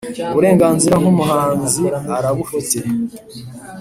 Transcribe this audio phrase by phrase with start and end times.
[0.31, 1.83] Uburenganzira nk ‘umuhanzi
[2.17, 2.79] arabufite.